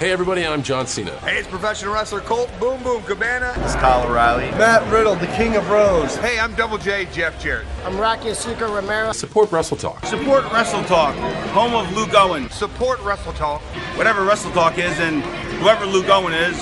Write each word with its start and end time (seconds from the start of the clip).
Hey 0.00 0.12
everybody, 0.12 0.46
I'm 0.46 0.62
John 0.62 0.86
Cena. 0.86 1.10
Hey, 1.18 1.36
it's 1.36 1.46
professional 1.46 1.92
wrestler 1.92 2.20
Colt 2.20 2.50
Boom 2.58 2.82
Boom 2.82 3.02
Cabana. 3.02 3.52
It's 3.58 3.74
Kyle 3.74 4.08
O'Reilly. 4.08 4.50
Matt 4.52 4.90
Riddle, 4.90 5.14
the 5.14 5.26
King 5.26 5.56
of 5.56 5.66
Bros. 5.66 6.16
Hey, 6.16 6.40
I'm 6.40 6.54
Double 6.54 6.78
J 6.78 7.06
Jeff 7.12 7.38
Jarrett. 7.38 7.66
I'm 7.84 7.98
Rocky 7.98 8.30
Azucar 8.30 8.74
Romero. 8.74 9.12
Support 9.12 9.52
Wrestle 9.52 9.76
Talk. 9.76 10.02
Support 10.06 10.50
Wrestle 10.52 10.82
Talk, 10.84 11.14
home 11.48 11.74
of 11.74 11.94
Luke 11.94 12.14
Owen. 12.14 12.48
Support 12.48 13.00
Wrestle 13.00 13.34
Talk. 13.34 13.60
Whatever 13.98 14.24
Wrestle 14.24 14.50
Talk 14.52 14.78
is 14.78 14.98
and 15.00 15.22
whoever 15.60 15.84
Luke 15.84 16.08
Owen 16.08 16.32
is, 16.32 16.58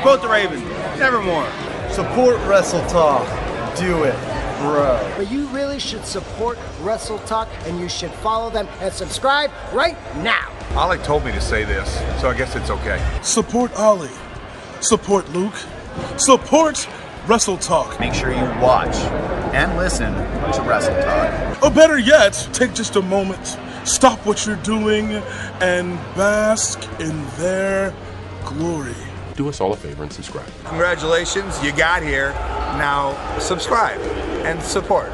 quote 0.00 0.22
the 0.22 0.28
Raven, 0.28 0.66
nevermore. 0.98 1.46
Support 1.90 2.36
Wrestle 2.46 2.80
Talk. 2.86 3.26
Do 3.76 4.04
it, 4.04 4.16
bro. 4.58 4.98
But 5.18 5.30
you 5.30 5.48
really 5.48 5.80
should 5.80 6.06
support 6.06 6.56
Wrestle 6.80 7.18
Talk 7.18 7.50
and 7.66 7.78
you 7.78 7.90
should 7.90 8.10
follow 8.10 8.48
them 8.48 8.66
and 8.80 8.90
subscribe 8.90 9.50
right 9.74 9.98
now. 10.22 10.49
Ollie 10.76 10.98
told 10.98 11.24
me 11.24 11.32
to 11.32 11.40
say 11.40 11.64
this, 11.64 11.92
so 12.20 12.30
I 12.30 12.34
guess 12.36 12.54
it's 12.54 12.70
okay. 12.70 13.04
Support 13.22 13.74
Ollie. 13.74 14.08
Support 14.80 15.28
Luke. 15.30 15.54
Support 16.16 16.88
Wrestle 17.26 17.58
Talk. 17.58 17.98
Make 17.98 18.14
sure 18.14 18.32
you 18.32 18.44
watch 18.60 18.94
and 19.52 19.76
listen 19.76 20.12
to 20.14 20.62
Wrestle 20.64 20.94
Talk. 21.02 21.62
Or 21.62 21.70
better 21.70 21.98
yet, 21.98 22.48
take 22.52 22.72
just 22.72 22.94
a 22.94 23.02
moment, 23.02 23.58
stop 23.84 24.24
what 24.24 24.46
you're 24.46 24.56
doing, 24.56 25.14
and 25.60 25.96
bask 26.14 26.80
in 27.00 27.26
their 27.36 27.92
glory. 28.44 28.94
Do 29.34 29.48
us 29.48 29.60
all 29.60 29.72
a 29.72 29.76
favor 29.76 30.04
and 30.04 30.12
subscribe. 30.12 30.48
Congratulations, 30.66 31.62
you 31.64 31.72
got 31.72 32.02
here. 32.02 32.30
Now 32.78 33.16
subscribe 33.40 34.00
and 34.46 34.62
support. 34.62 35.10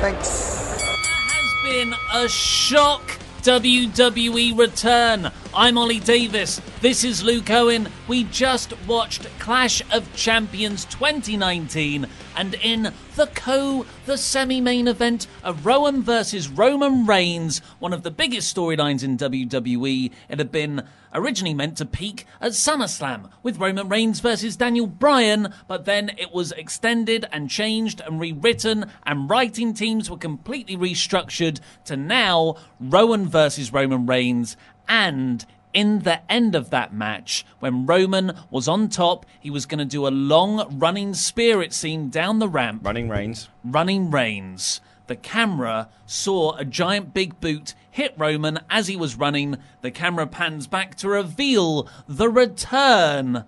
Thanks. 0.00 0.78
That 0.78 1.28
has 1.28 1.70
been 1.70 1.94
a 2.14 2.28
shock 2.28 3.02
WWE 3.40 4.56
return. 4.56 5.30
I'm 5.52 5.76
Ollie 5.78 5.98
Davis. 5.98 6.60
This 6.80 7.02
is 7.02 7.24
Luke 7.24 7.50
Owen. 7.50 7.88
We 8.06 8.22
just 8.22 8.72
watched 8.86 9.26
Clash 9.40 9.82
of 9.92 10.14
Champions 10.14 10.84
2019, 10.84 12.06
and 12.36 12.54
in 12.54 12.92
the 13.16 13.26
co, 13.26 13.84
the 14.06 14.16
semi 14.16 14.60
main 14.60 14.86
event 14.86 15.26
of 15.42 15.66
Rowan 15.66 16.04
versus 16.04 16.48
Roman 16.48 17.04
Reigns, 17.04 17.58
one 17.80 17.92
of 17.92 18.04
the 18.04 18.12
biggest 18.12 18.54
storylines 18.54 19.02
in 19.02 19.18
WWE, 19.18 20.12
it 20.28 20.38
had 20.38 20.52
been 20.52 20.84
originally 21.12 21.54
meant 21.54 21.76
to 21.78 21.84
peak 21.84 22.26
at 22.40 22.52
SummerSlam 22.52 23.28
with 23.42 23.58
Roman 23.58 23.88
Reigns 23.88 24.20
versus 24.20 24.56
Daniel 24.56 24.86
Bryan, 24.86 25.52
but 25.66 25.84
then 25.84 26.10
it 26.16 26.32
was 26.32 26.52
extended 26.52 27.26
and 27.32 27.50
changed 27.50 28.00
and 28.00 28.20
rewritten, 28.20 28.86
and 29.04 29.28
writing 29.28 29.74
teams 29.74 30.08
were 30.08 30.16
completely 30.16 30.76
restructured 30.76 31.58
to 31.84 31.96
now 31.96 32.56
Rowan 32.78 33.28
versus 33.28 33.72
Roman 33.72 34.06
Reigns 34.06 34.56
and 34.90 35.46
in 35.72 36.00
the 36.00 36.20
end 36.30 36.56
of 36.56 36.70
that 36.70 36.92
match, 36.92 37.46
when 37.60 37.86
Roman 37.86 38.32
was 38.50 38.66
on 38.66 38.88
top, 38.88 39.24
he 39.38 39.48
was 39.48 39.64
going 39.64 39.78
to 39.78 39.84
do 39.84 40.06
a 40.06 40.08
long 40.08 40.78
running 40.78 41.14
spear, 41.14 41.62
it 41.62 41.72
seemed, 41.72 42.10
down 42.10 42.40
the 42.40 42.48
ramp. 42.48 42.84
Running 42.84 43.08
Reigns. 43.08 43.48
Running 43.64 44.10
Reigns. 44.10 44.80
The 45.06 45.14
camera 45.14 45.88
saw 46.06 46.56
a 46.56 46.64
giant 46.64 47.14
big 47.14 47.40
boot 47.40 47.74
hit 47.88 48.14
Roman 48.16 48.58
as 48.68 48.88
he 48.88 48.96
was 48.96 49.16
running. 49.16 49.58
The 49.80 49.92
camera 49.92 50.26
pans 50.26 50.66
back 50.66 50.96
to 50.96 51.08
reveal 51.08 51.88
the 52.08 52.28
return 52.28 53.44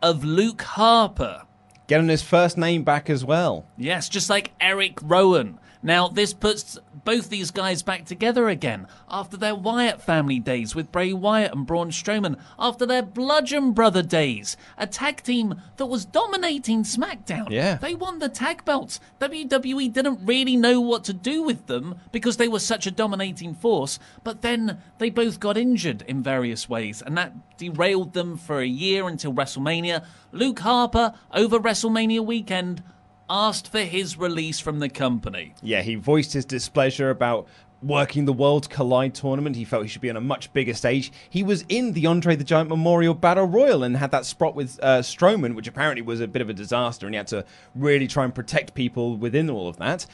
of 0.00 0.24
Luke 0.24 0.62
Harper. 0.62 1.42
Getting 1.88 2.08
his 2.08 2.22
first 2.22 2.56
name 2.56 2.84
back 2.84 3.08
as 3.10 3.24
well. 3.24 3.66
Yes, 3.76 4.08
just 4.08 4.30
like 4.30 4.52
Eric 4.60 4.98
Rowan. 5.02 5.58
Now, 5.86 6.08
this 6.08 6.34
puts 6.34 6.80
both 7.04 7.30
these 7.30 7.52
guys 7.52 7.84
back 7.84 8.06
together 8.06 8.48
again 8.48 8.88
after 9.08 9.36
their 9.36 9.54
Wyatt 9.54 10.02
family 10.02 10.40
days 10.40 10.74
with 10.74 10.90
Bray 10.90 11.12
Wyatt 11.12 11.52
and 11.52 11.64
Braun 11.64 11.92
Strowman, 11.92 12.40
after 12.58 12.84
their 12.84 13.04
Bludgeon 13.04 13.70
Brother 13.70 14.02
days, 14.02 14.56
a 14.76 14.88
tag 14.88 15.22
team 15.22 15.62
that 15.76 15.86
was 15.86 16.04
dominating 16.04 16.82
SmackDown. 16.82 17.50
Yeah. 17.50 17.76
They 17.76 17.94
won 17.94 18.18
the 18.18 18.28
tag 18.28 18.64
belts. 18.64 18.98
WWE 19.20 19.92
didn't 19.92 20.26
really 20.26 20.56
know 20.56 20.80
what 20.80 21.04
to 21.04 21.12
do 21.12 21.44
with 21.44 21.68
them 21.68 21.94
because 22.10 22.36
they 22.36 22.48
were 22.48 22.58
such 22.58 22.88
a 22.88 22.90
dominating 22.90 23.54
force, 23.54 24.00
but 24.24 24.42
then 24.42 24.78
they 24.98 25.08
both 25.08 25.38
got 25.38 25.56
injured 25.56 26.02
in 26.08 26.20
various 26.20 26.68
ways, 26.68 27.00
and 27.00 27.16
that 27.16 27.32
derailed 27.58 28.12
them 28.12 28.36
for 28.36 28.58
a 28.58 28.66
year 28.66 29.06
until 29.06 29.32
WrestleMania. 29.32 30.04
Luke 30.32 30.58
Harper, 30.58 31.14
over 31.32 31.60
WrestleMania 31.60 32.26
weekend, 32.26 32.82
asked 33.28 33.70
for 33.70 33.80
his 33.80 34.16
release 34.16 34.60
from 34.60 34.78
the 34.78 34.88
company. 34.88 35.54
Yeah, 35.62 35.82
he 35.82 35.94
voiced 35.94 36.32
his 36.32 36.44
displeasure 36.44 37.10
about 37.10 37.48
working 37.82 38.24
the 38.24 38.32
Worlds 38.32 38.66
Collide 38.66 39.14
tournament. 39.14 39.56
He 39.56 39.64
felt 39.64 39.82
he 39.82 39.88
should 39.88 40.00
be 40.00 40.10
on 40.10 40.16
a 40.16 40.20
much 40.20 40.52
bigger 40.52 40.74
stage. 40.74 41.12
He 41.28 41.42
was 41.42 41.64
in 41.68 41.92
the 41.92 42.06
Andre 42.06 42.34
the 42.36 42.44
Giant 42.44 42.68
Memorial 42.68 43.14
Battle 43.14 43.44
Royal 43.44 43.82
and 43.82 43.96
had 43.96 44.10
that 44.12 44.24
spot 44.24 44.54
with 44.54 44.78
uh, 44.82 45.00
Strowman, 45.00 45.54
which 45.54 45.68
apparently 45.68 46.02
was 46.02 46.20
a 46.20 46.26
bit 46.26 46.42
of 46.42 46.48
a 46.48 46.54
disaster, 46.54 47.06
and 47.06 47.14
he 47.14 47.18
had 47.18 47.26
to 47.28 47.44
really 47.74 48.06
try 48.06 48.24
and 48.24 48.34
protect 48.34 48.74
people 48.74 49.16
within 49.16 49.50
all 49.50 49.68
of 49.68 49.76
that. 49.76 50.06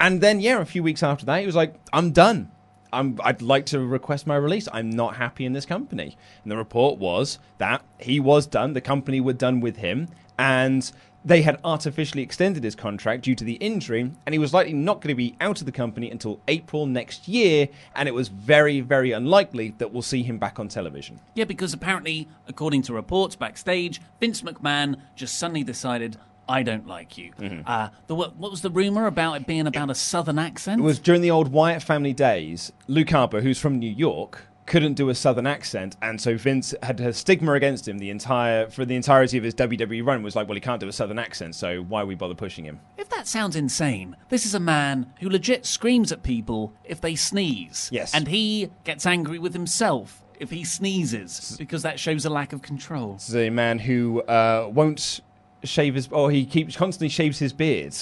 And 0.00 0.20
then, 0.20 0.40
yeah, 0.40 0.60
a 0.60 0.64
few 0.64 0.82
weeks 0.82 1.02
after 1.02 1.26
that, 1.26 1.40
he 1.40 1.46
was 1.46 1.56
like, 1.56 1.74
I'm 1.92 2.12
done. 2.12 2.50
I'm, 2.92 3.18
I'd 3.22 3.42
like 3.42 3.66
to 3.66 3.80
request 3.80 4.26
my 4.26 4.36
release. 4.36 4.68
I'm 4.72 4.88
not 4.88 5.16
happy 5.16 5.44
in 5.44 5.52
this 5.52 5.66
company. 5.66 6.16
And 6.42 6.50
the 6.50 6.56
report 6.56 6.98
was 6.98 7.38
that 7.58 7.84
he 7.98 8.18
was 8.20 8.46
done. 8.46 8.72
The 8.72 8.80
company 8.80 9.20
were 9.20 9.34
done 9.34 9.60
with 9.60 9.76
him. 9.76 10.08
And 10.38 10.90
they 11.24 11.42
had 11.42 11.58
artificially 11.64 12.22
extended 12.22 12.64
his 12.64 12.74
contract 12.74 13.24
due 13.24 13.34
to 13.34 13.44
the 13.44 13.54
injury, 13.54 14.10
and 14.24 14.32
he 14.32 14.38
was 14.38 14.54
likely 14.54 14.72
not 14.72 15.00
going 15.00 15.12
to 15.12 15.14
be 15.14 15.36
out 15.40 15.60
of 15.60 15.66
the 15.66 15.72
company 15.72 16.10
until 16.10 16.40
April 16.48 16.86
next 16.86 17.28
year, 17.28 17.68
and 17.94 18.08
it 18.08 18.14
was 18.14 18.28
very, 18.28 18.80
very 18.80 19.12
unlikely 19.12 19.74
that 19.78 19.92
we'll 19.92 20.02
see 20.02 20.22
him 20.22 20.38
back 20.38 20.58
on 20.58 20.68
television. 20.68 21.20
Yeah, 21.34 21.44
because 21.44 21.74
apparently, 21.74 22.28
according 22.46 22.82
to 22.82 22.94
reports 22.94 23.36
backstage, 23.36 24.00
Vince 24.20 24.42
McMahon 24.42 24.96
just 25.16 25.38
suddenly 25.38 25.64
decided, 25.64 26.16
I 26.48 26.62
don't 26.62 26.86
like 26.86 27.18
you. 27.18 27.32
Mm-hmm. 27.38 27.62
Uh, 27.66 27.90
the, 28.06 28.14
what, 28.14 28.36
what 28.36 28.50
was 28.50 28.62
the 28.62 28.70
rumor 28.70 29.06
about 29.06 29.34
it 29.34 29.46
being 29.46 29.66
about 29.66 29.90
a 29.90 29.94
southern 29.94 30.38
accent? 30.38 30.80
It 30.80 30.84
was 30.84 30.98
during 30.98 31.20
the 31.20 31.30
old 31.30 31.48
Wyatt 31.48 31.82
family 31.82 32.14
days. 32.14 32.72
Luke 32.86 33.10
Harper, 33.10 33.42
who's 33.42 33.58
from 33.58 33.78
New 33.78 33.90
York, 33.90 34.46
couldn't 34.68 34.94
do 34.94 35.08
a 35.08 35.14
southern 35.14 35.46
accent, 35.46 35.96
and 36.00 36.20
so 36.20 36.36
Vince 36.36 36.74
had 36.82 37.00
a 37.00 37.12
stigma 37.12 37.54
against 37.54 37.88
him 37.88 37.98
the 37.98 38.10
entire 38.10 38.68
for 38.68 38.84
the 38.84 38.94
entirety 38.94 39.38
of 39.38 39.44
his 39.44 39.54
WWE 39.54 40.06
run. 40.06 40.22
Was 40.22 40.36
like, 40.36 40.46
well, 40.46 40.54
he 40.54 40.60
can't 40.60 40.80
do 40.80 40.86
a 40.86 40.92
southern 40.92 41.18
accent, 41.18 41.54
so 41.54 41.80
why 41.82 42.02
are 42.02 42.06
we 42.06 42.14
bother 42.14 42.34
pushing 42.34 42.64
him? 42.64 42.80
If 42.96 43.08
that 43.08 43.26
sounds 43.26 43.56
insane, 43.56 44.16
this 44.28 44.46
is 44.46 44.54
a 44.54 44.60
man 44.60 45.12
who 45.20 45.28
legit 45.28 45.66
screams 45.66 46.12
at 46.12 46.22
people 46.22 46.72
if 46.84 47.00
they 47.00 47.16
sneeze. 47.16 47.88
Yes. 47.90 48.14
And 48.14 48.28
he 48.28 48.70
gets 48.84 49.06
angry 49.06 49.38
with 49.38 49.54
himself 49.54 50.22
if 50.38 50.50
he 50.50 50.64
sneezes 50.64 51.56
because 51.58 51.82
that 51.82 51.98
shows 51.98 52.24
a 52.24 52.30
lack 52.30 52.52
of 52.52 52.62
control. 52.62 53.14
This 53.14 53.30
is 53.30 53.36
a 53.36 53.50
man 53.50 53.78
who 53.78 54.22
uh, 54.22 54.68
won't 54.72 55.20
shave 55.64 55.94
his, 55.94 56.08
or 56.12 56.30
he 56.30 56.44
keeps 56.44 56.76
constantly 56.76 57.08
shaves 57.08 57.38
his 57.38 57.52
beard 57.52 57.96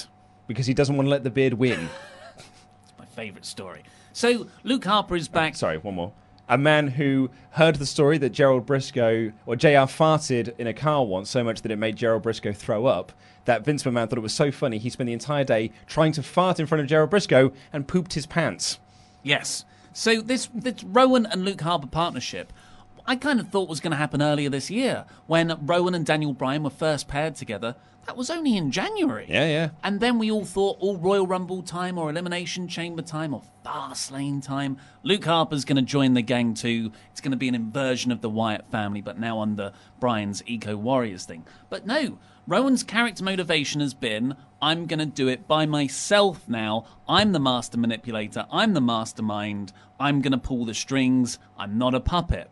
because 0.47 0.67
he 0.67 0.75
doesn't 0.75 0.97
want 0.97 1.07
to 1.07 1.11
let 1.11 1.25
the 1.25 1.31
beard 1.31 1.55
win. 1.55 1.89
it's 2.37 2.99
my 2.99 3.07
favourite 3.07 3.47
story. 3.47 3.83
So 4.13 4.49
Luke 4.65 4.85
Harper 4.85 5.17
is 5.17 5.29
back. 5.29 5.57
Sorry, 5.57 5.79
one 5.79 5.95
more. 5.95 6.13
A 6.49 6.57
man 6.57 6.89
who 6.89 7.31
heard 7.51 7.77
the 7.77 7.87
story 7.87 8.19
that 8.19 8.31
Gerald 8.31 8.67
Brisco 8.67 9.33
or 9.47 9.57
JR 9.57 9.89
farted 9.89 10.55
in 10.59 10.67
a 10.67 10.75
car 10.75 11.05
once 11.05 11.29
so 11.29 11.43
much 11.43 11.63
that 11.63 11.73
it 11.73 11.77
made 11.77 11.97
Gerald 11.97 12.23
Brisco 12.23 12.55
throw 12.55 12.87
up. 12.87 13.13
That 13.47 13.65
Vince 13.65 13.83
McMahon 13.83 14.09
thought 14.09 14.19
it 14.19 14.23
was 14.23 14.35
so 14.35 14.53
funny 14.53 14.79
he 14.79 14.91
spent 14.91 15.07
the 15.07 15.13
entire 15.13 15.45
day 15.45 15.73
trying 15.87 16.13
to 16.13 16.23
fart 16.23 16.61
in 16.61 16.67
front 16.67 16.83
of 16.83 16.87
Gerald 16.89 17.11
Brisco 17.11 17.53
and 17.73 17.89
pooped 17.89 18.13
his 18.15 18.27
pants. 18.27 18.79
Yes. 19.23 19.65
So 19.93 20.21
this 20.21 20.49
this 20.55 20.85
Rowan 20.85 21.27
and 21.27 21.45
Luke 21.45 21.63
Harper 21.63 21.87
partnership, 21.87 22.53
I 23.09 23.15
kind 23.15 23.39
of 23.39 23.49
thought 23.49 23.69
was 23.69 23.81
going 23.81 23.93
to 23.93 23.97
happen 23.97 24.21
earlier 24.21 24.51
this 24.51 24.71
year 24.71 25.05
when 25.27 25.57
Rowan 25.63 25.95
and 25.95 26.05
Daniel 26.05 26.33
Bryan 26.33 26.65
were 26.65 26.71
first 26.71 27.07
paired 27.07 27.37
together. 27.37 27.77
That 28.07 28.17
was 28.17 28.31
only 28.31 28.57
in 28.57 28.71
January. 28.71 29.27
Yeah, 29.29 29.47
yeah. 29.47 29.69
And 29.83 30.01
then 30.01 30.19
we 30.19 30.31
all 30.31 30.45
thought 30.45 30.79
all 30.81 30.97
Royal 30.97 31.27
Rumble 31.27 31.63
time 31.63 31.99
or 31.99 32.11
Elimination 32.11 32.69
Chamber 32.69 33.03
time 33.03 33.35
or 33.35 33.43
Fastlane 33.65 34.43
time. 34.45 34.77
Luke 35.03 35.25
Harper's 35.25 35.65
going 35.65 35.77
to 35.77 35.83
join 35.83 36.15
the 36.15 36.23
gang 36.23 36.55
too. 36.55 36.93
It's 37.11 37.21
going 37.21 37.33
to 37.33 37.37
be 37.37 37.49
an 37.49 37.55
inversion 37.55 38.13
of 38.13 38.21
the 38.21 38.31
Wyatt 38.31 38.71
family, 38.71 39.01
but 39.01 39.19
now 39.19 39.41
under 39.41 39.73
Bryan's 40.01 40.43
Eco 40.47 40.77
Warriors 40.77 41.25
thing. 41.25 41.45
But 41.69 41.87
no, 41.87 42.19
Rowan's 42.47 42.85
character 42.85 43.25
motivation 43.25 43.81
has 43.81 43.95
been 43.95 44.37
I'm 44.63 44.87
going 44.87 45.01
to 45.01 45.07
do 45.07 45.29
it 45.29 45.47
by 45.47 45.67
myself 45.67 46.49
now. 46.49 46.87
I'm 47.09 47.33
the 47.33 47.41
master 47.41 47.77
manipulator. 47.77 48.47
I'm 48.51 48.75
the 48.75 48.81
mastermind. 48.81 49.73
I'm 49.99 50.23
going 50.23 50.33
to 50.33 50.39
pull 50.39 50.65
the 50.65 50.75
strings. 50.75 51.39
I'm 51.59 51.77
not 51.77 51.95
a 51.95 52.01
puppet. 52.01 52.51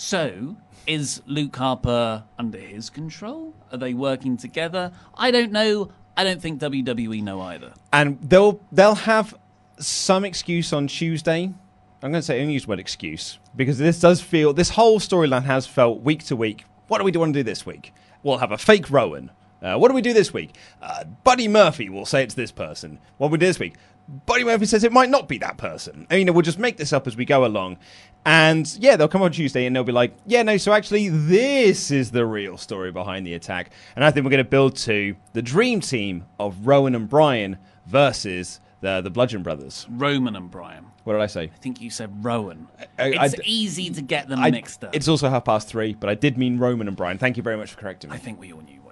So, 0.00 0.56
is 0.86 1.22
Luke 1.26 1.56
Harper 1.56 2.22
under 2.38 2.56
his 2.56 2.88
control? 2.88 3.52
Are 3.72 3.78
they 3.78 3.94
working 3.94 4.36
together? 4.36 4.92
I 5.16 5.32
don't 5.32 5.50
know. 5.50 5.90
I 6.16 6.22
don't 6.22 6.40
think 6.40 6.60
WWE 6.60 7.20
know 7.20 7.40
either. 7.40 7.72
And 7.92 8.16
they'll 8.22 8.60
they'll 8.70 8.94
have 8.94 9.36
some 9.80 10.24
excuse 10.24 10.72
on 10.72 10.86
Tuesday. 10.86 11.52
I'm 12.00 12.12
going 12.12 12.14
to 12.14 12.22
say 12.22 12.38
the 12.38 12.66
word 12.68 12.78
excuse 12.78 13.40
because 13.56 13.78
this 13.78 13.98
does 13.98 14.20
feel 14.20 14.52
this 14.52 14.70
whole 14.70 15.00
storyline 15.00 15.42
has 15.42 15.66
felt 15.66 16.00
week 16.02 16.24
to 16.26 16.36
week. 16.36 16.64
What 16.86 16.98
do 16.98 17.04
we 17.04 17.10
want 17.10 17.34
to 17.34 17.40
do 17.40 17.42
this 17.42 17.66
week? 17.66 17.92
We'll 18.22 18.38
have 18.38 18.52
a 18.52 18.58
fake 18.58 18.88
Rowan. 18.92 19.32
Uh, 19.62 19.76
what 19.76 19.88
do 19.88 19.94
we 19.94 20.02
do 20.02 20.12
this 20.12 20.32
week? 20.32 20.54
Uh, 20.80 21.04
Buddy 21.24 21.48
Murphy 21.48 21.88
will 21.88 22.06
say 22.06 22.22
it's 22.22 22.34
this 22.34 22.52
person. 22.52 22.98
What 23.16 23.28
do 23.28 23.32
we 23.32 23.38
do 23.38 23.46
this 23.46 23.58
week? 23.58 23.74
Buddy 24.26 24.44
Murphy 24.44 24.64
says 24.66 24.84
it 24.84 24.92
might 24.92 25.10
not 25.10 25.28
be 25.28 25.36
that 25.38 25.58
person. 25.58 26.06
I 26.10 26.16
mean, 26.16 26.32
we'll 26.32 26.42
just 26.42 26.58
make 26.58 26.76
this 26.78 26.92
up 26.92 27.06
as 27.06 27.16
we 27.16 27.24
go 27.24 27.44
along. 27.44 27.76
And 28.24 28.66
yeah, 28.80 28.96
they'll 28.96 29.08
come 29.08 29.20
on 29.22 29.32
Tuesday 29.32 29.66
and 29.66 29.74
they'll 29.76 29.84
be 29.84 29.92
like, 29.92 30.14
yeah, 30.26 30.42
no, 30.42 30.56
so 30.56 30.72
actually, 30.72 31.08
this 31.08 31.90
is 31.90 32.10
the 32.10 32.24
real 32.24 32.56
story 32.56 32.90
behind 32.92 33.26
the 33.26 33.34
attack. 33.34 33.70
And 33.96 34.04
I 34.04 34.10
think 34.10 34.24
we're 34.24 34.30
going 34.30 34.44
to 34.44 34.48
build 34.48 34.76
to 34.76 35.14
the 35.34 35.42
dream 35.42 35.80
team 35.80 36.24
of 36.38 36.66
Rowan 36.66 36.94
and 36.94 37.08
Bryan 37.08 37.58
versus 37.86 38.60
the, 38.80 39.00
the 39.00 39.10
Bludgeon 39.10 39.42
Brothers. 39.42 39.86
Roman 39.90 40.36
and 40.36 40.50
Bryan. 40.50 40.86
What 41.04 41.14
did 41.14 41.22
I 41.22 41.26
say? 41.26 41.42
I 41.44 41.58
think 41.58 41.80
you 41.80 41.90
said 41.90 42.24
Rowan. 42.24 42.68
I- 42.98 43.08
it's 43.08 43.34
I- 43.34 43.38
easy 43.44 43.90
to 43.90 44.02
get 44.02 44.28
them 44.28 44.38
I- 44.40 44.50
mixed 44.50 44.84
up. 44.84 44.94
It's 44.94 45.08
also 45.08 45.28
half 45.28 45.44
past 45.44 45.68
three, 45.68 45.94
but 45.94 46.08
I 46.08 46.14
did 46.14 46.38
mean 46.38 46.58
Roman 46.58 46.86
and 46.88 46.96
Bryan. 46.96 47.18
Thank 47.18 47.36
you 47.36 47.42
very 47.42 47.56
much 47.56 47.72
for 47.72 47.80
correcting 47.80 48.10
me. 48.10 48.16
I 48.16 48.18
think 48.18 48.38
we 48.40 48.52
all 48.52 48.60
knew 48.60 48.66
what 48.66 48.76
you 48.76 48.80
meant. 48.82 48.87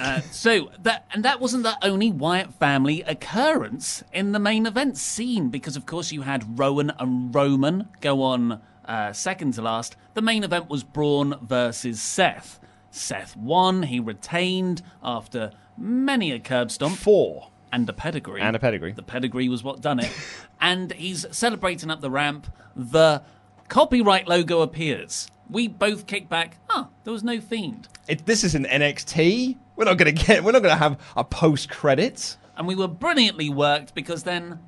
Uh, 0.00 0.20
so 0.30 0.70
that 0.82 1.06
and 1.12 1.24
that 1.24 1.40
wasn't 1.40 1.62
the 1.62 1.76
only 1.82 2.10
Wyatt 2.10 2.52
family 2.54 3.02
occurrence 3.02 4.02
in 4.12 4.32
the 4.32 4.38
main 4.38 4.66
event 4.66 4.96
scene 4.96 5.48
because 5.48 5.76
of 5.76 5.86
course 5.86 6.12
you 6.12 6.22
had 6.22 6.58
Rowan 6.58 6.92
and 6.98 7.34
Roman 7.34 7.88
go 8.00 8.22
on 8.22 8.60
uh, 8.84 9.12
second 9.12 9.54
to 9.54 9.62
last. 9.62 9.96
The 10.14 10.22
main 10.22 10.44
event 10.44 10.68
was 10.68 10.84
Braun 10.84 11.36
versus 11.42 12.00
Seth. 12.00 12.60
Seth 12.90 13.36
won. 13.36 13.84
He 13.84 14.00
retained 14.00 14.82
after 15.02 15.50
many 15.76 16.32
a 16.32 16.38
curb 16.38 16.70
stomp. 16.70 16.96
Four. 16.96 17.50
And 17.72 17.88
a 17.88 17.92
pedigree. 17.92 18.40
And 18.40 18.54
a 18.54 18.60
pedigree. 18.60 18.92
The 18.92 19.02
pedigree 19.02 19.48
was 19.48 19.64
what 19.64 19.80
done 19.80 19.98
it. 19.98 20.12
and 20.60 20.92
he's 20.92 21.26
celebrating 21.32 21.90
up 21.90 22.00
the 22.00 22.10
ramp. 22.10 22.46
The 22.76 23.22
copyright 23.68 24.28
logo 24.28 24.60
appears. 24.60 25.28
We 25.50 25.68
both 25.68 26.06
kick 26.06 26.28
back. 26.28 26.58
Ah, 26.70 26.88
there 27.02 27.12
was 27.12 27.24
no 27.24 27.40
fiend. 27.40 27.88
It, 28.06 28.26
this 28.26 28.44
is 28.44 28.54
an 28.54 28.64
NXT. 28.64 29.56
We're 29.76 29.84
not 29.84 29.98
going 29.98 30.14
to 30.14 30.24
get. 30.26 30.44
We're 30.44 30.52
not 30.52 30.62
going 30.62 30.74
to 30.74 30.78
have 30.82 31.00
a 31.16 31.24
post 31.24 31.68
credits. 31.70 32.38
And 32.56 32.66
we 32.68 32.74
were 32.76 32.88
brilliantly 32.88 33.50
worked 33.50 33.94
because 33.94 34.22
then. 34.22 34.60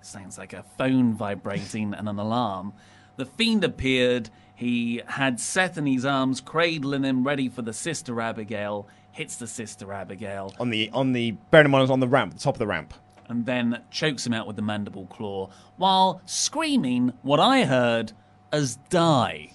Sounds 0.00 0.38
like 0.38 0.52
a 0.52 0.62
phone 0.78 1.14
vibrating 1.14 1.92
and 1.92 2.08
an 2.08 2.18
alarm. 2.18 2.72
The 3.16 3.26
fiend 3.26 3.64
appeared. 3.64 4.30
He 4.54 5.02
had 5.06 5.40
Seth 5.40 5.76
in 5.76 5.84
his 5.86 6.04
arms, 6.04 6.40
cradling 6.40 7.02
him, 7.02 7.24
ready 7.24 7.48
for 7.48 7.62
the 7.62 7.72
sister 7.72 8.20
Abigail. 8.20 8.88
Hits 9.12 9.36
the 9.36 9.46
sister 9.46 9.92
Abigail. 9.92 10.54
On 10.60 10.70
the 10.70 10.90
on 10.92 11.12
the 11.12 11.32
bearing 11.50 11.66
in 11.66 11.70
mind 11.70 11.80
it 11.80 11.84
was 11.84 11.90
on 11.90 12.00
the 12.00 12.08
ramp, 12.08 12.34
the 12.34 12.38
top 12.38 12.54
of 12.54 12.58
the 12.58 12.66
ramp. 12.66 12.94
and 13.28 13.44
then 13.46 13.82
chokes 13.90 14.24
him 14.26 14.32
out 14.32 14.46
with 14.46 14.54
the 14.56 14.62
mandible 14.62 15.06
claw 15.06 15.50
while 15.76 16.20
screaming 16.26 17.12
what 17.22 17.40
I 17.40 17.64
heard 17.64 18.12
as 18.52 18.76
die. 18.90 19.50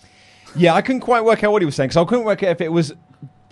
Yeah, 0.55 0.73
I 0.73 0.81
couldn't 0.81 1.01
quite 1.01 1.23
work 1.23 1.43
out 1.43 1.51
what 1.51 1.61
he 1.61 1.65
was 1.65 1.75
saying 1.75 1.89
because 1.89 2.01
I 2.01 2.05
couldn't 2.05 2.25
work 2.25 2.43
out 2.43 2.49
if 2.49 2.61
it 2.61 2.71
was 2.71 2.93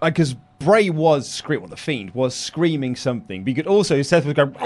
because 0.01 0.35
Bray 0.59 0.89
was 0.89 1.29
screaming, 1.29 1.63
well, 1.63 1.69
the 1.69 1.77
Fiend 1.77 2.11
was 2.11 2.35
screaming 2.35 2.95
something. 2.95 3.43
But 3.43 3.49
you 3.49 3.55
could 3.55 3.67
also 3.67 4.01
Seth 4.01 4.25
was 4.25 4.33
going, 4.33 4.53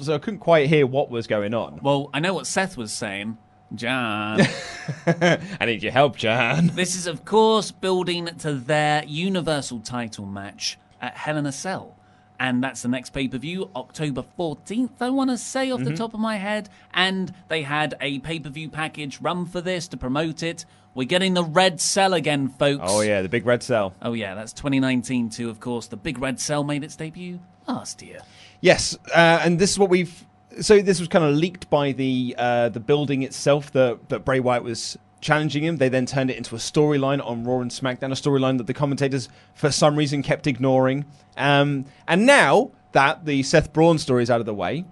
so 0.00 0.14
I 0.14 0.18
couldn't 0.18 0.40
quite 0.40 0.68
hear 0.68 0.86
what 0.86 1.10
was 1.10 1.26
going 1.26 1.54
on. 1.54 1.80
Well, 1.82 2.10
I 2.14 2.20
know 2.20 2.34
what 2.34 2.46
Seth 2.46 2.76
was 2.76 2.92
saying. 2.92 3.38
John. 3.74 4.40
I 5.06 5.64
need 5.64 5.82
your 5.82 5.92
help, 5.92 6.16
John. 6.16 6.68
This 6.74 6.94
is, 6.94 7.06
of 7.06 7.24
course, 7.24 7.70
building 7.70 8.26
to 8.40 8.54
their 8.54 9.04
Universal 9.04 9.80
title 9.80 10.26
match 10.26 10.78
at 11.00 11.16
Hell 11.16 11.36
in 11.38 11.46
a 11.46 11.52
Cell. 11.52 11.96
And 12.42 12.60
that's 12.60 12.82
the 12.82 12.88
next 12.88 13.10
pay 13.10 13.28
per 13.28 13.38
view, 13.38 13.70
October 13.76 14.24
14th, 14.36 15.00
I 15.00 15.10
want 15.10 15.30
to 15.30 15.38
say 15.38 15.70
off 15.70 15.84
the 15.84 15.92
Mhm. 15.92 15.96
top 15.96 16.12
of 16.12 16.18
my 16.18 16.38
head. 16.38 16.68
And 16.92 17.32
they 17.46 17.62
had 17.62 17.94
a 18.00 18.18
pay 18.18 18.40
per 18.40 18.48
view 18.48 18.68
package 18.68 19.20
run 19.20 19.46
for 19.46 19.60
this 19.60 19.86
to 19.88 19.96
promote 19.96 20.42
it. 20.42 20.64
We're 20.92 21.06
getting 21.06 21.34
the 21.34 21.44
Red 21.44 21.80
Cell 21.80 22.12
again, 22.12 22.48
folks. 22.48 22.82
Oh 22.84 23.00
yeah, 23.00 23.22
the 23.22 23.28
big 23.28 23.46
red 23.46 23.62
cell. 23.62 23.94
Oh, 24.02 24.12
yeah, 24.12 24.34
that's 24.34 24.52
2019 24.52 25.30
too, 25.30 25.50
of 25.50 25.60
course. 25.60 25.86
The 25.86 25.96
Big 25.96 26.18
Red 26.18 26.40
Cell 26.40 26.64
made 26.64 26.82
its 26.82 26.96
debut 26.96 27.38
last 27.68 28.02
year. 28.02 28.18
Yes, 28.60 28.98
uh, 29.14 29.38
and 29.44 29.60
this 29.60 29.70
is 29.70 29.78
what 29.78 29.88
we've. 29.88 30.26
So 30.60 30.82
this 30.82 30.98
was 30.98 31.08
kind 31.08 31.24
of 31.24 31.34
leaked 31.36 31.70
by 31.70 31.92
the 31.92 32.34
uh, 32.36 32.68
the 32.70 32.80
building 32.80 33.22
itself 33.22 33.70
that 33.72 34.08
that 34.08 34.24
Bray 34.24 34.40
Wyatt 34.40 34.64
was 34.64 34.98
challenging 35.22 35.64
him. 35.64 35.78
They 35.78 35.88
then 35.88 36.04
turned 36.04 36.30
it 36.30 36.36
into 36.36 36.54
a 36.54 36.58
storyline 36.58 37.24
on 37.26 37.44
Raw 37.44 37.60
and 37.60 37.70
SmackDown, 37.70 38.12
a 38.12 38.14
storyline 38.14 38.58
that 38.58 38.66
the 38.66 38.74
commentators 38.74 39.30
for 39.54 39.70
some 39.70 39.96
reason 39.96 40.22
kept 40.22 40.46
ignoring. 40.46 41.06
Um, 41.38 41.86
and 42.06 42.26
now 42.26 42.72
that 42.92 43.24
the 43.24 43.42
Seth 43.42 43.72
Braun 43.72 43.96
story 43.98 44.22
is 44.22 44.30
out 44.30 44.40
of 44.40 44.46
the 44.46 44.52
way, 44.52 44.84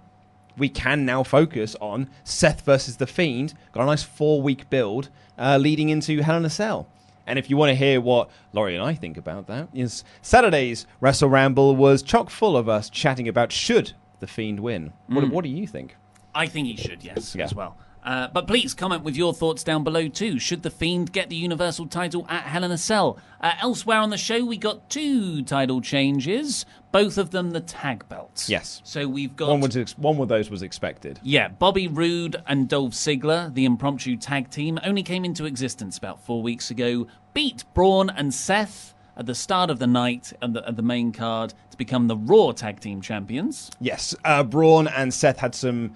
we 0.57 0.67
can 0.69 1.05
now 1.05 1.21
focus 1.23 1.75
on 1.79 2.09
Seth 2.23 2.61
versus 2.61 2.97
the 2.97 3.05
Fiend. 3.07 3.53
Got 3.73 3.83
a 3.83 3.85
nice 3.85 4.03
four 4.03 4.41
week 4.41 4.69
build 4.71 5.09
uh, 5.37 5.57
leading 5.57 5.89
into 5.89 6.21
Hell 6.23 6.37
in 6.37 6.45
a 6.45 6.49
Cell. 6.49 6.87
And 7.27 7.37
if 7.37 7.49
you 7.49 7.55
want 7.55 7.69
to 7.69 7.75
hear 7.75 8.01
what 8.01 8.29
Laurie 8.51 8.75
and 8.75 8.83
I 8.83 8.93
think 8.95 9.15
about 9.15 9.45
that, 9.47 9.69
is 9.73 10.03
Saturday's 10.21 10.87
Wrestle 10.99 11.29
Ramble 11.29 11.75
was 11.75 12.01
chock 12.01 12.29
full 12.31 12.57
of 12.57 12.67
us 12.67 12.89
chatting 12.89 13.27
about 13.27 13.51
should 13.51 13.93
the 14.19 14.27
Fiend 14.27 14.59
win. 14.59 14.91
What, 15.07 15.25
Mm. 15.25 15.31
what 15.31 15.43
do 15.43 15.49
you 15.49 15.67
think? 15.67 15.95
I 16.33 16.47
think 16.47 16.67
he 16.67 16.75
should, 16.75 17.03
yes, 17.03 17.35
Yeah. 17.35 17.43
as 17.45 17.53
well. 17.53 17.77
Uh, 18.03 18.27
but 18.29 18.47
please 18.47 18.73
comment 18.73 19.03
with 19.03 19.15
your 19.15 19.33
thoughts 19.33 19.63
down 19.63 19.83
below 19.83 20.07
too. 20.07 20.39
Should 20.39 20.63
the 20.63 20.71
Fiend 20.71 21.11
get 21.11 21.29
the 21.29 21.35
Universal 21.35 21.87
title 21.87 22.25
at 22.29 22.43
Hell 22.43 22.63
in 22.63 22.71
a 22.71 22.77
Cell? 22.77 23.19
Uh, 23.39 23.53
elsewhere 23.61 23.99
on 23.99 24.09
the 24.09 24.17
show, 24.17 24.43
we 24.43 24.57
got 24.57 24.89
two 24.89 25.43
title 25.43 25.81
changes, 25.81 26.65
both 26.91 27.17
of 27.19 27.29
them 27.29 27.51
the 27.51 27.61
tag 27.61 28.07
belts. 28.09 28.49
Yes. 28.49 28.81
So 28.83 29.07
we've 29.07 29.35
got 29.35 29.49
One, 29.49 29.61
was 29.61 29.77
ex- 29.77 29.97
one 29.97 30.19
of 30.19 30.27
those 30.29 30.49
was 30.49 30.63
expected. 30.63 31.19
yeah, 31.21 31.49
Bobby 31.49 31.87
Roode 31.87 32.41
and 32.47 32.67
Dolph 32.67 32.93
Ziggler, 32.93 33.53
the 33.53 33.65
impromptu 33.65 34.17
tag 34.17 34.49
team, 34.49 34.79
only 34.83 35.03
came 35.03 35.23
into 35.23 35.45
existence 35.45 35.97
about 35.97 36.25
four 36.25 36.41
weeks 36.41 36.71
ago. 36.71 37.05
Beat 37.35 37.63
Braun 37.75 38.09
and 38.09 38.33
Seth 38.33 38.95
at 39.15 39.25
the 39.27 39.35
start 39.35 39.69
of 39.69 39.77
the 39.77 39.87
night 39.87 40.33
at 40.41 40.53
the, 40.53 40.67
at 40.67 40.75
the 40.75 40.81
main 40.81 41.11
card 41.11 41.53
to 41.69 41.77
become 41.77 42.07
the 42.07 42.17
Raw 42.17 42.51
tag 42.51 42.79
team 42.79 42.99
champions. 43.01 43.69
Yes, 43.79 44.15
uh, 44.25 44.41
Braun 44.43 44.87
and 44.87 45.13
Seth 45.13 45.37
had 45.37 45.53
some. 45.53 45.93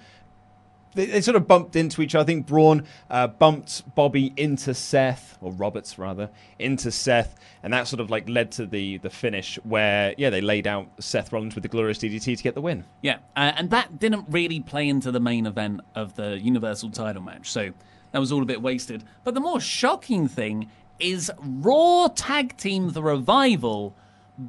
They, 0.95 1.05
they 1.05 1.21
sort 1.21 1.35
of 1.35 1.47
bumped 1.47 1.75
into 1.75 2.01
each 2.01 2.15
other. 2.15 2.23
I 2.23 2.25
think 2.25 2.47
Braun 2.47 2.85
uh, 3.09 3.27
bumped 3.27 3.83
Bobby 3.93 4.33
into 4.35 4.73
Seth, 4.73 5.37
or 5.41 5.51
Roberts 5.51 5.99
rather, 5.99 6.29
into 6.57 6.91
Seth, 6.91 7.35
and 7.61 7.71
that 7.73 7.87
sort 7.87 7.99
of 7.99 8.09
like 8.09 8.27
led 8.27 8.51
to 8.53 8.65
the 8.65 8.97
the 8.97 9.09
finish 9.09 9.59
where 9.63 10.15
yeah 10.17 10.29
they 10.29 10.41
laid 10.41 10.65
out 10.65 10.87
Seth 10.99 11.31
Rollins 11.31 11.53
with 11.55 11.61
the 11.61 11.67
glorious 11.67 11.99
DDT 11.99 12.37
to 12.37 12.43
get 12.43 12.55
the 12.55 12.61
win. 12.61 12.85
Yeah, 13.01 13.17
uh, 13.35 13.51
and 13.55 13.69
that 13.69 13.99
didn't 13.99 14.25
really 14.29 14.61
play 14.61 14.89
into 14.89 15.11
the 15.11 15.19
main 15.19 15.45
event 15.45 15.81
of 15.93 16.15
the 16.15 16.39
Universal 16.39 16.91
title 16.91 17.21
match, 17.21 17.51
so 17.51 17.71
that 18.11 18.19
was 18.19 18.31
all 18.31 18.41
a 18.41 18.45
bit 18.45 18.61
wasted. 18.61 19.03
But 19.23 19.33
the 19.33 19.41
more 19.41 19.59
shocking 19.59 20.27
thing 20.27 20.69
is 20.99 21.31
Raw 21.39 22.07
Tag 22.07 22.57
Team 22.57 22.91
The 22.91 23.03
Revival 23.03 23.95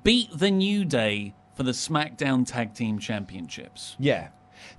beat 0.02 0.30
the 0.32 0.50
New 0.50 0.84
Day 0.84 1.34
for 1.54 1.62
the 1.62 1.72
SmackDown 1.72 2.46
Tag 2.46 2.74
Team 2.74 2.98
Championships. 2.98 3.96
Yeah. 3.98 4.28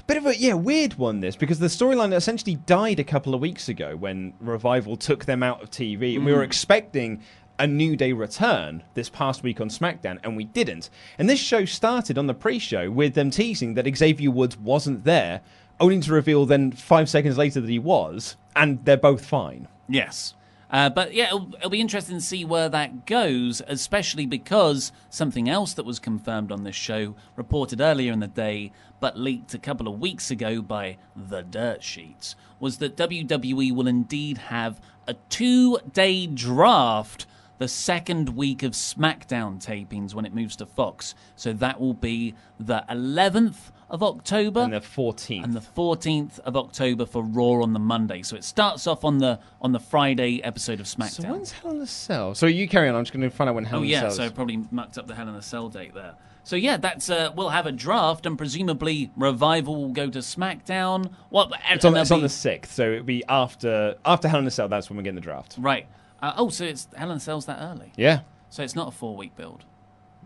Bit 0.08 0.18
of 0.18 0.26
a 0.26 0.36
yeah 0.38 0.54
weird 0.54 0.96
one 0.96 1.20
this 1.20 1.36
because 1.36 1.60
the 1.60 1.68
storyline 1.68 2.14
essentially 2.14 2.56
died 2.56 3.00
a 3.00 3.04
couple 3.04 3.34
of 3.36 3.42
weeks 3.42 3.68
ago 3.70 3.96
when 3.96 4.34
Revival 4.40 4.96
took 4.98 5.26
them 5.26 5.44
out 5.44 5.62
of 5.62 5.70
TV 5.72 6.16
and 6.16 6.26
we 6.26 6.32
were 6.34 6.40
Mm. 6.40 6.46
expecting 6.46 7.22
a 7.60 7.66
New 7.68 7.96
Day 7.96 8.14
return 8.14 8.84
this 8.94 9.10
past 9.10 9.42
week 9.44 9.60
on 9.60 9.70
SmackDown 9.70 10.20
and 10.24 10.38
we 10.38 10.44
didn't. 10.46 10.90
And 11.18 11.28
this 11.30 11.40
show 11.40 11.66
started 11.66 12.18
on 12.18 12.28
the 12.28 12.34
pre-show 12.36 12.92
with 12.92 13.16
them 13.16 13.32
teasing 13.32 13.74
that 13.74 13.98
Xavier 13.98 14.30
Woods 14.32 14.58
wasn't 14.58 15.04
there, 15.06 15.42
only 15.80 16.00
to 16.02 16.14
reveal 16.14 16.46
then 16.46 16.72
five 16.72 17.10
seconds 17.10 17.38
later 17.38 17.60
that 17.60 17.70
he 17.70 17.80
was, 17.80 18.36
and 18.56 18.86
they're 18.86 18.96
both 18.96 19.26
fine. 19.26 19.68
Yes. 19.90 20.36
Uh, 20.70 20.90
but 20.90 21.14
yeah, 21.14 21.28
it'll, 21.28 21.54
it'll 21.56 21.70
be 21.70 21.82
interesting 21.82 22.18
to 22.18 22.24
see 22.24 22.44
where 22.44 22.70
that 22.70 23.06
goes, 23.06 23.62
especially 23.68 24.26
because 24.26 24.92
something 25.10 25.50
else 25.50 25.74
that 25.74 25.86
was 25.86 26.00
confirmed 26.00 26.52
on 26.52 26.64
this 26.64 26.76
show, 26.76 27.16
reported 27.36 27.80
earlier 27.80 28.12
in 28.12 28.20
the 28.20 28.28
day, 28.28 28.72
but 29.00 29.18
leaked 29.18 29.54
a 29.54 29.60
couple 29.60 29.88
of 29.88 30.00
weeks 30.00 30.30
ago 30.30 30.62
by 30.62 30.98
The 31.16 31.42
Dirt 31.42 31.84
Sheets, 31.84 32.36
was 32.60 32.80
that 32.80 32.98
WWE 32.98 33.74
will 33.74 33.88
indeed 33.88 34.38
have 34.38 34.82
a 35.08 35.14
two 35.30 35.78
day 35.94 36.28
draft 36.28 37.26
the 37.60 37.68
second 37.68 38.30
week 38.30 38.62
of 38.62 38.74
SmackDown 38.74 39.64
tapings 39.64 40.14
when 40.14 40.26
it 40.26 40.36
moves 40.36 40.56
to 40.58 40.66
Fox. 40.66 41.16
So 41.36 41.54
that 41.54 41.80
will 41.80 41.94
be 41.94 42.36
the 42.60 42.84
11th 42.90 43.72
of 43.90 44.04
October 44.04 44.62
and 44.62 44.74
the 44.74 44.80
14th 44.82 45.44
and 45.44 45.54
the 45.54 45.62
14th 45.62 46.40
of 46.40 46.58
October 46.58 47.06
for 47.06 47.24
Raw 47.24 47.62
on 47.64 47.74
the 47.74 47.80
Monday. 47.80 48.22
So 48.22 48.36
it 48.36 48.44
starts 48.44 48.86
off 48.88 49.06
on 49.06 49.18
the 49.20 49.40
on 49.62 49.72
the 49.72 49.80
Friday 49.80 50.44
episode 50.44 50.80
of 50.80 50.86
SmackDown. 50.86 51.22
So 51.22 51.32
when's 51.32 51.52
Hell 51.52 51.72
in 51.72 51.82
a 51.82 51.88
Cell? 51.88 52.36
So 52.36 52.48
you 52.48 52.68
carry 52.68 52.90
on. 52.90 52.96
I'm 52.96 53.04
just 53.04 53.14
going 53.14 53.30
to 53.30 53.36
find 53.36 53.50
out 53.50 53.56
when 53.56 53.66
Hell 53.66 53.80
oh 53.80 53.84
in 53.84 53.88
a 53.88 53.92
yeah, 53.92 54.02
Cell. 54.02 54.12
so 54.12 54.26
I 54.26 54.30
probably 54.30 54.64
mucked 54.72 54.98
up 54.98 55.08
the 55.08 55.16
Hell 55.16 55.30
in 55.30 55.36
a 55.36 55.42
Cell 55.42 55.70
date 55.70 55.94
there. 55.94 56.16
So 56.44 56.56
yeah, 56.56 56.78
that's 56.78 57.10
uh, 57.10 57.32
we'll 57.36 57.50
have 57.50 57.66
a 57.66 57.72
draft 57.72 58.26
and 58.26 58.38
presumably 58.38 59.12
Revival 59.18 59.76
will 59.76 59.92
go 59.92 60.10
to 60.10 60.20
SmackDown. 60.20 61.12
What? 61.30 61.52
It's 61.70 61.84
on, 61.84 61.96
it's 61.96 62.12
on 62.12 62.22
the 62.22 62.30
sixth, 62.30 62.74
so 62.74 62.92
it'll 62.92 63.04
be 63.04 63.24
after 63.28 63.96
after 64.06 64.28
Hell 64.28 64.40
in 64.40 64.48
a 64.48 64.52
Cell. 64.52 64.68
That's 64.68 64.90
when 64.90 64.98
we're 64.98 65.04
getting 65.04 65.16
the 65.16 65.22
draft. 65.22 65.56
Right. 65.58 65.88
Uh, 66.22 66.34
oh, 66.38 66.50
so 66.50 66.66
it's 66.66 66.88
Hell 66.96 67.12
in 67.12 67.18
a 67.18 67.20
Cell's 67.20 67.46
that 67.46 67.60
early? 67.62 67.92
Yeah. 67.96 68.22
So 68.50 68.64
it's 68.64 68.76
not 68.76 68.88
a 68.88 68.92
four 68.92 69.16
week 69.16 69.36
build. 69.36 69.66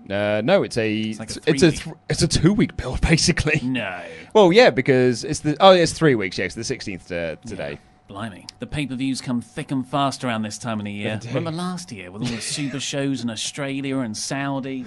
Uh, 0.10 0.42
no, 0.44 0.64
it's 0.64 0.78
a 0.78 0.92
It's 0.94 1.20
like 1.20 1.32
a 1.32 1.40
it's 1.46 1.64
a 1.64 1.72
th- 1.72 1.96
it's 2.10 2.22
a 2.22 2.28
two 2.28 2.54
week 2.54 2.76
build 2.78 3.02
basically. 3.02 3.60
No. 3.64 4.04
Well, 4.34 4.52
yeah, 4.52 4.70
because 4.70 5.24
it's 5.24 5.40
the 5.42 5.56
oh, 5.60 5.72
it's 5.72 5.94
three 5.94 6.16
weeks. 6.16 6.38
Yeah, 6.38 6.46
it's 6.46 6.56
the 6.56 6.64
sixteenth 6.64 7.12
uh, 7.12 7.36
today. 7.46 7.80
Blimey, 8.08 8.46
the 8.60 8.68
pay 8.68 8.86
per 8.86 8.96
views 8.96 9.22
come 9.22 9.42
thick 9.42 9.72
and 9.72 9.88
fast 9.88 10.24
around 10.24 10.42
this 10.42 10.58
time 10.58 10.80
of 10.80 10.86
the 10.86 10.92
year. 10.92 11.20
Remember 11.28 11.52
last 11.52 11.92
year 11.92 12.12
with 12.12 12.24
all 12.24 12.28
the 12.28 12.42
super 12.42 12.80
shows 12.80 13.24
in 13.24 13.30
Australia 13.30 14.00
and 14.00 14.18
Saudi? 14.18 14.86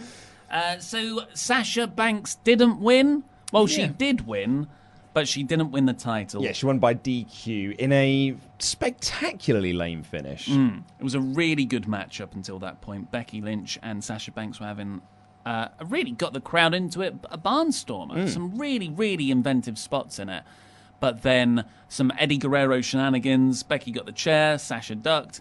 Uh, 0.50 0.78
so 0.78 1.22
Sasha 1.32 1.86
Banks 1.86 2.34
didn't 2.44 2.80
win. 2.80 3.24
Well, 3.52 3.66
she 3.66 3.86
did 3.86 4.26
win, 4.26 4.66
but 5.14 5.26
she 5.26 5.42
didn't 5.42 5.70
win 5.70 5.86
the 5.86 5.92
title. 5.94 6.42
Yeah, 6.42 6.52
she 6.52 6.66
won 6.66 6.78
by 6.78 6.92
DQ 6.94 7.76
in 7.78 7.92
a 7.92 8.36
spectacularly 8.58 9.72
lame 9.72 10.02
finish. 10.02 10.48
Mm. 10.48 10.82
It 10.98 11.02
was 11.02 11.14
a 11.14 11.20
really 11.20 11.64
good 11.64 11.88
match 11.88 12.20
up 12.20 12.34
until 12.34 12.58
that 12.58 12.80
point. 12.80 13.10
Becky 13.10 13.40
Lynch 13.40 13.78
and 13.82 14.04
Sasha 14.04 14.30
Banks 14.32 14.60
were 14.60 14.66
having 14.66 15.00
uh, 15.46 15.68
really 15.86 16.10
got 16.10 16.32
the 16.32 16.40
crowd 16.40 16.74
into 16.74 17.00
it. 17.02 17.14
A 17.30 17.38
barnstormer, 17.38 18.14
Mm. 18.16 18.28
some 18.28 18.58
really, 18.58 18.88
really 18.90 19.30
inventive 19.30 19.78
spots 19.78 20.18
in 20.18 20.28
it. 20.28 20.42
But 21.00 21.22
then 21.22 21.64
some 21.88 22.12
Eddie 22.18 22.38
Guerrero 22.38 22.80
shenanigans. 22.80 23.62
Becky 23.62 23.90
got 23.90 24.06
the 24.06 24.12
chair. 24.12 24.58
Sasha 24.58 24.94
ducked. 24.94 25.40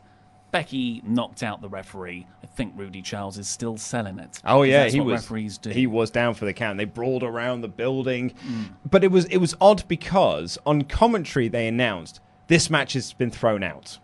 Becky 0.53 1.01
knocked 1.03 1.43
out 1.43 1.62
the 1.62 1.67
referee. 1.67 2.27
I 2.41 2.45
think 2.45 2.74
Rudy 2.77 3.01
Charles 3.01 3.38
is 3.39 3.48
still 3.50 3.75
selling 3.75 4.19
it. 4.19 4.39
Oh 4.45 4.62
yeah, 4.62 4.88
he 4.88 5.01
was. 5.01 5.24
Referees 5.24 5.57
do. 5.57 5.72
He 5.72 5.88
was 5.88 6.12
down 6.12 6.36
for 6.36 6.45
the 6.45 6.53
count. 6.53 6.77
They 6.77 6.86
brawled 6.86 7.24
around 7.24 7.62
the 7.62 7.67
building, 7.67 8.29
Mm. 8.48 8.69
but 8.89 9.03
it 9.03 9.12
was 9.12 9.25
it 9.25 9.38
was 9.38 9.55
odd 9.60 9.83
because 9.88 10.57
on 10.65 10.83
commentary 10.83 11.48
they 11.50 11.67
announced 11.67 12.22
this 12.48 12.69
match 12.69 12.93
has 12.93 13.12
been 13.13 13.31
thrown 13.31 13.63
out. 13.63 13.98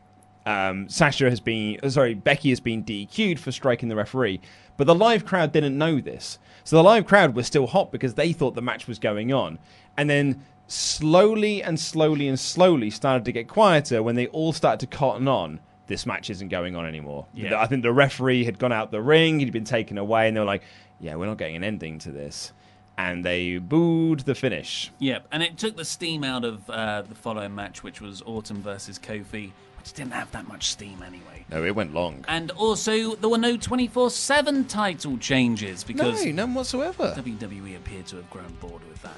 Um, 0.46 0.90
Sasha 0.90 1.30
has 1.30 1.40
been 1.40 1.80
uh, 1.84 1.90
sorry, 1.90 2.16
Becky 2.16 2.50
has 2.50 2.60
been 2.60 2.84
DQ'd 2.84 3.40
for 3.40 3.52
striking 3.52 3.88
the 3.88 3.96
referee, 3.96 4.42
but 4.76 4.88
the 4.88 4.96
live 4.96 5.26
crowd 5.26 5.52
didn't 5.52 5.78
know 5.78 6.02
this. 6.02 6.40
So 6.64 6.76
the 6.78 6.84
live 6.84 7.06
crowd 7.06 7.36
was 7.36 7.46
still 7.46 7.68
hot 7.68 7.92
because 7.92 8.16
they 8.16 8.34
thought 8.34 8.56
the 8.56 8.62
match 8.64 8.88
was 8.88 8.98
going 8.98 9.32
on, 9.32 9.60
and 9.96 10.10
then 10.10 10.44
slowly 10.66 11.62
and 11.62 11.80
slowly 11.80 12.28
and 12.28 12.40
slowly 12.40 12.90
started 12.90 13.26
to 13.26 13.32
get 13.32 13.48
quieter 13.48 14.02
when 14.02 14.16
they 14.16 14.26
all 14.28 14.52
started 14.54 14.80
to 14.80 14.88
cotton 14.98 15.28
on. 15.28 15.60
This 15.90 16.06
match 16.06 16.30
isn't 16.30 16.50
going 16.50 16.76
on 16.76 16.86
anymore. 16.86 17.26
Yeah. 17.34 17.60
I 17.60 17.66
think 17.66 17.82
the 17.82 17.92
referee 17.92 18.44
had 18.44 18.60
gone 18.60 18.72
out 18.72 18.92
the 18.92 19.02
ring, 19.02 19.40
he'd 19.40 19.52
been 19.52 19.64
taken 19.64 19.98
away, 19.98 20.28
and 20.28 20.38
they 20.38 20.40
were 20.40 20.46
like, 20.46 20.62
"Yeah, 21.00 21.16
we're 21.16 21.26
not 21.26 21.40
getting 21.40 21.56
an 21.56 21.64
ending 21.64 21.98
to 22.00 22.12
this," 22.12 22.54
and 22.96 23.26
they 23.26 23.58
booed 23.58 24.20
the 24.20 24.36
finish. 24.36 24.92
Yep, 25.00 25.28
and 25.32 25.42
it 25.42 25.58
took 25.58 25.76
the 25.78 25.84
steam 25.84 26.24
out 26.24 26.46
of 26.46 26.70
uh, 26.70 27.02
the 27.02 27.16
following 27.16 27.56
match, 27.56 27.82
which 27.82 28.02
was 28.02 28.22
Orton 28.22 28.62
versus 28.62 29.00
Kofi, 29.00 29.52
which 29.80 29.94
didn't 29.94 30.12
have 30.14 30.32
that 30.32 30.48
much 30.48 30.68
steam 30.68 31.02
anyway. 31.02 31.46
No, 31.50 31.66
it 31.66 31.74
went 31.76 31.96
long. 31.96 32.24
And 32.28 32.52
also, 32.52 33.16
there 33.16 33.30
were 33.30 33.40
no 33.40 33.58
24 33.58 34.12
7 34.12 34.66
title 34.66 35.18
changes 35.18 35.84
because 35.84 36.24
no, 36.24 36.32
none 36.32 36.54
whatsoever. 36.54 37.16
WWE 37.18 37.76
appeared 37.76 38.06
to 38.08 38.18
have 38.18 38.30
grown 38.30 38.56
bored 38.62 38.88
with 38.88 39.02
that. 39.02 39.18